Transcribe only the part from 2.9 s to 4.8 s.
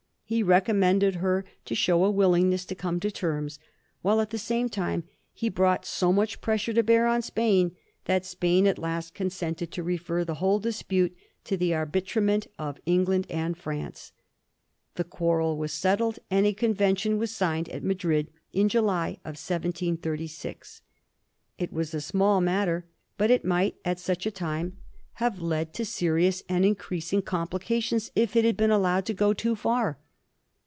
to terms, while at the same